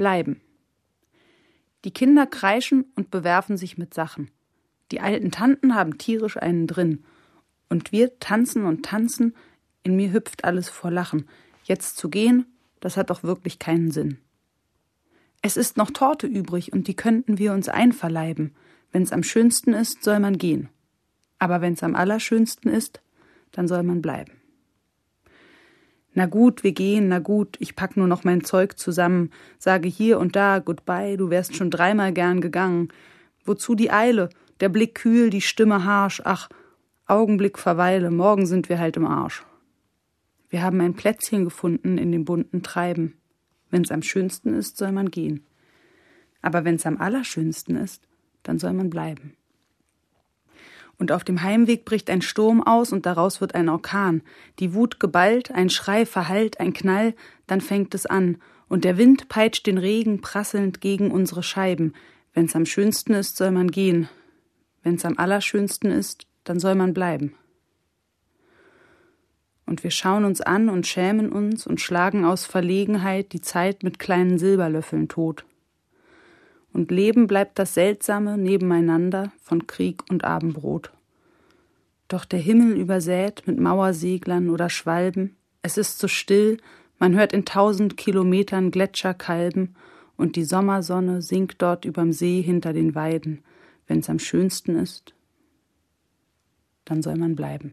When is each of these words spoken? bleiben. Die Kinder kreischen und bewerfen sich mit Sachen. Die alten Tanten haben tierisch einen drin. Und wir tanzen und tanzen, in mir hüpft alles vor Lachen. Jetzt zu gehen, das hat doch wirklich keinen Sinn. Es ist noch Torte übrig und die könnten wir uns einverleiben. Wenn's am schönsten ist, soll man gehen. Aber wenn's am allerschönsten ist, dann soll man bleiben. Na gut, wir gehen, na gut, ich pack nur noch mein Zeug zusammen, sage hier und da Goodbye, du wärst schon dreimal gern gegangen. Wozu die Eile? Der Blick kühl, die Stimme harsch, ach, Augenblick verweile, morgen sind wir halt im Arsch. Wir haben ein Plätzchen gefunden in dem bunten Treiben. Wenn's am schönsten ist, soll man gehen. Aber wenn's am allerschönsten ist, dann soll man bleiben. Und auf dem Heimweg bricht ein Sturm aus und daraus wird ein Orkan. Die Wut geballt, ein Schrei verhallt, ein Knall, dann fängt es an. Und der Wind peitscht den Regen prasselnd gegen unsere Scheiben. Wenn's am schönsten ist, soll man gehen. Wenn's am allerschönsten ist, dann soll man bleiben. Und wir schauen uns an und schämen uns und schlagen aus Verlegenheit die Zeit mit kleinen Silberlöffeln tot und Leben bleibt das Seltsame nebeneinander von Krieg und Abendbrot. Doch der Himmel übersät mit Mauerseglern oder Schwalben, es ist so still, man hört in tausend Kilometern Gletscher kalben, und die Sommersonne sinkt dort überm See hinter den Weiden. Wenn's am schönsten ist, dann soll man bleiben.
bleiben. 0.00 0.40
Die 1.84 1.90
Kinder 1.90 2.26
kreischen 2.26 2.86
und 2.96 3.10
bewerfen 3.10 3.58
sich 3.58 3.76
mit 3.76 3.92
Sachen. 3.92 4.30
Die 4.92 5.00
alten 5.00 5.30
Tanten 5.30 5.74
haben 5.74 5.98
tierisch 5.98 6.38
einen 6.38 6.66
drin. 6.66 7.04
Und 7.68 7.92
wir 7.92 8.18
tanzen 8.18 8.64
und 8.64 8.82
tanzen, 8.82 9.36
in 9.82 9.96
mir 9.96 10.10
hüpft 10.10 10.44
alles 10.44 10.70
vor 10.70 10.90
Lachen. 10.90 11.28
Jetzt 11.64 11.98
zu 11.98 12.08
gehen, 12.08 12.46
das 12.80 12.96
hat 12.96 13.10
doch 13.10 13.22
wirklich 13.24 13.58
keinen 13.58 13.90
Sinn. 13.90 14.16
Es 15.42 15.58
ist 15.58 15.76
noch 15.76 15.90
Torte 15.90 16.26
übrig 16.26 16.72
und 16.72 16.88
die 16.88 16.96
könnten 16.96 17.36
wir 17.36 17.52
uns 17.52 17.68
einverleiben. 17.68 18.54
Wenn's 18.92 19.12
am 19.12 19.22
schönsten 19.22 19.74
ist, 19.74 20.02
soll 20.02 20.18
man 20.18 20.38
gehen. 20.38 20.70
Aber 21.38 21.60
wenn's 21.60 21.82
am 21.82 21.94
allerschönsten 21.94 22.72
ist, 22.72 23.02
dann 23.52 23.68
soll 23.68 23.82
man 23.82 24.00
bleiben. 24.00 24.39
Na 26.12 26.26
gut, 26.26 26.64
wir 26.64 26.72
gehen, 26.72 27.08
na 27.08 27.20
gut, 27.20 27.56
ich 27.60 27.76
pack 27.76 27.96
nur 27.96 28.08
noch 28.08 28.24
mein 28.24 28.42
Zeug 28.42 28.78
zusammen, 28.78 29.30
sage 29.58 29.88
hier 29.88 30.18
und 30.18 30.34
da 30.34 30.58
Goodbye, 30.58 31.16
du 31.16 31.30
wärst 31.30 31.54
schon 31.54 31.70
dreimal 31.70 32.12
gern 32.12 32.40
gegangen. 32.40 32.88
Wozu 33.44 33.74
die 33.74 33.90
Eile? 33.90 34.28
Der 34.58 34.68
Blick 34.68 34.96
kühl, 34.96 35.30
die 35.30 35.40
Stimme 35.40 35.84
harsch, 35.84 36.20
ach, 36.24 36.48
Augenblick 37.06 37.58
verweile, 37.58 38.10
morgen 38.10 38.46
sind 38.46 38.68
wir 38.68 38.78
halt 38.78 38.96
im 38.96 39.06
Arsch. 39.06 39.44
Wir 40.48 40.62
haben 40.62 40.80
ein 40.80 40.94
Plätzchen 40.94 41.44
gefunden 41.44 41.96
in 41.96 42.12
dem 42.12 42.24
bunten 42.24 42.62
Treiben. 42.62 43.14
Wenn's 43.70 43.92
am 43.92 44.02
schönsten 44.02 44.52
ist, 44.52 44.76
soll 44.76 44.92
man 44.92 45.10
gehen. 45.10 45.46
Aber 46.42 46.64
wenn's 46.64 46.86
am 46.86 46.98
allerschönsten 46.98 47.76
ist, 47.76 48.06
dann 48.42 48.58
soll 48.58 48.72
man 48.72 48.90
bleiben. 48.90 49.36
Und 51.00 51.12
auf 51.12 51.24
dem 51.24 51.42
Heimweg 51.42 51.86
bricht 51.86 52.10
ein 52.10 52.20
Sturm 52.20 52.62
aus 52.62 52.92
und 52.92 53.06
daraus 53.06 53.40
wird 53.40 53.54
ein 53.54 53.70
Orkan. 53.70 54.20
Die 54.58 54.74
Wut 54.74 55.00
geballt, 55.00 55.50
ein 55.50 55.70
Schrei 55.70 56.04
verhallt, 56.04 56.60
ein 56.60 56.74
Knall, 56.74 57.14
dann 57.46 57.62
fängt 57.62 57.94
es 57.94 58.04
an. 58.04 58.36
Und 58.68 58.84
der 58.84 58.98
Wind 58.98 59.30
peitscht 59.30 59.66
den 59.66 59.78
Regen 59.78 60.20
prasselnd 60.20 60.82
gegen 60.82 61.10
unsere 61.10 61.42
Scheiben. 61.42 61.94
Wenn's 62.34 62.54
am 62.54 62.66
schönsten 62.66 63.14
ist, 63.14 63.38
soll 63.38 63.50
man 63.50 63.70
gehen. 63.70 64.10
Wenn's 64.82 65.06
am 65.06 65.16
allerschönsten 65.16 65.90
ist, 65.90 66.26
dann 66.44 66.60
soll 66.60 66.74
man 66.74 66.92
bleiben. 66.92 67.34
Und 69.64 69.82
wir 69.82 69.90
schauen 69.90 70.26
uns 70.26 70.42
an 70.42 70.68
und 70.68 70.86
schämen 70.86 71.32
uns 71.32 71.66
und 71.66 71.80
schlagen 71.80 72.26
aus 72.26 72.44
Verlegenheit 72.44 73.32
die 73.32 73.40
Zeit 73.40 73.84
mit 73.84 73.98
kleinen 73.98 74.38
Silberlöffeln 74.38 75.08
tot 75.08 75.46
und 76.72 76.90
Leben 76.90 77.26
bleibt 77.26 77.58
das 77.58 77.74
Seltsame 77.74 78.38
nebeneinander 78.38 79.32
von 79.42 79.66
Krieg 79.66 80.02
und 80.10 80.24
Abendbrot. 80.24 80.92
Doch 82.08 82.24
der 82.24 82.40
Himmel 82.40 82.76
übersät 82.76 83.42
mit 83.46 83.58
Mauerseglern 83.58 84.50
oder 84.50 84.70
Schwalben, 84.70 85.36
es 85.62 85.76
ist 85.76 85.98
so 85.98 86.08
still, 86.08 86.58
man 86.98 87.14
hört 87.16 87.32
in 87.32 87.44
tausend 87.44 87.96
Kilometern 87.96 88.70
Gletscher 88.70 89.14
kalben, 89.14 89.74
und 90.16 90.36
die 90.36 90.44
Sommersonne 90.44 91.22
sinkt 91.22 91.62
dort 91.62 91.86
überm 91.86 92.12
See 92.12 92.42
hinter 92.42 92.74
den 92.74 92.94
Weiden. 92.94 93.42
Wenn's 93.86 94.10
am 94.10 94.18
schönsten 94.18 94.76
ist, 94.76 95.14
dann 96.84 97.00
soll 97.00 97.16
man 97.16 97.34
bleiben. 97.34 97.72